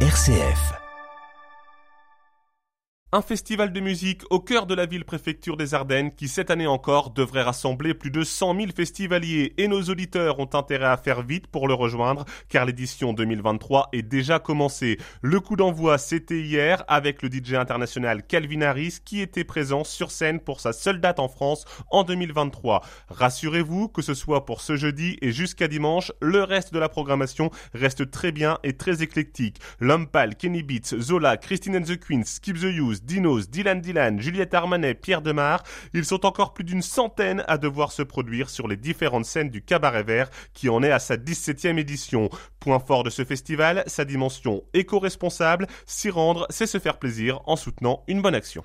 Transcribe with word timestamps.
RCF. 0.00 0.85
Un 3.16 3.22
festival 3.22 3.72
de 3.72 3.80
musique 3.80 4.24
au 4.28 4.40
cœur 4.40 4.66
de 4.66 4.74
la 4.74 4.84
ville-préfecture 4.84 5.56
des 5.56 5.72
Ardennes 5.72 6.14
qui 6.14 6.28
cette 6.28 6.50
année 6.50 6.66
encore 6.66 7.08
devrait 7.08 7.44
rassembler 7.44 7.94
plus 7.94 8.10
de 8.10 8.22
100 8.22 8.54
000 8.54 8.66
festivaliers 8.76 9.54
et 9.56 9.68
nos 9.68 9.80
auditeurs 9.84 10.38
ont 10.38 10.50
intérêt 10.52 10.84
à 10.84 10.98
faire 10.98 11.22
vite 11.22 11.46
pour 11.46 11.66
le 11.66 11.72
rejoindre 11.72 12.26
car 12.50 12.66
l'édition 12.66 13.14
2023 13.14 13.88
est 13.94 14.02
déjà 14.02 14.38
commencée. 14.38 14.98
Le 15.22 15.40
coup 15.40 15.56
d'envoi 15.56 15.96
c'était 15.96 16.42
hier 16.42 16.84
avec 16.88 17.22
le 17.22 17.30
DJ 17.30 17.54
international 17.54 18.22
Calvin 18.22 18.60
Harris 18.60 18.98
qui 19.02 19.22
était 19.22 19.44
présent 19.44 19.82
sur 19.82 20.10
scène 20.10 20.38
pour 20.38 20.60
sa 20.60 20.74
seule 20.74 21.00
date 21.00 21.18
en 21.18 21.28
France 21.28 21.64
en 21.90 22.04
2023. 22.04 22.82
Rassurez-vous 23.08 23.88
que 23.88 24.02
ce 24.02 24.12
soit 24.12 24.44
pour 24.44 24.60
ce 24.60 24.76
jeudi 24.76 25.16
et 25.22 25.32
jusqu'à 25.32 25.68
dimanche, 25.68 26.12
le 26.20 26.42
reste 26.42 26.74
de 26.74 26.78
la 26.78 26.90
programmation 26.90 27.50
reste 27.72 28.10
très 28.10 28.30
bien 28.30 28.58
et 28.62 28.74
très 28.74 29.02
éclectique. 29.02 29.58
L'homme 29.80 30.06
Kenny 30.38 30.62
Beats, 30.62 31.00
Zola, 31.00 31.38
Christine 31.38 31.78
and 31.78 31.84
the 31.84 31.98
Queens, 31.98 32.24
Skip 32.26 32.58
the 32.58 32.64
Use, 32.64 33.05
Dinos, 33.06 33.48
Dylan 33.48 33.80
Dylan, 33.80 34.20
Juliette 34.20 34.52
Armanet, 34.52 34.94
Pierre 34.94 35.22
Demar, 35.22 35.62
ils 35.94 36.04
sont 36.04 36.26
encore 36.26 36.52
plus 36.52 36.64
d'une 36.64 36.82
centaine 36.82 37.44
à 37.48 37.56
devoir 37.56 37.92
se 37.92 38.02
produire 38.02 38.50
sur 38.50 38.68
les 38.68 38.76
différentes 38.76 39.24
scènes 39.24 39.48
du 39.48 39.62
Cabaret 39.62 40.02
Vert 40.02 40.28
qui 40.52 40.68
en 40.68 40.82
est 40.82 40.90
à 40.90 40.98
sa 40.98 41.16
17e 41.16 41.78
édition. 41.78 42.28
Point 42.60 42.80
fort 42.80 43.04
de 43.04 43.10
ce 43.10 43.24
festival, 43.24 43.84
sa 43.86 44.04
dimension 44.04 44.64
éco-responsable, 44.74 45.66
s'y 45.86 46.10
rendre, 46.10 46.46
c'est 46.50 46.66
se 46.66 46.78
faire 46.78 46.98
plaisir 46.98 47.40
en 47.46 47.56
soutenant 47.56 48.02
une 48.08 48.20
bonne 48.20 48.34
action. 48.34 48.64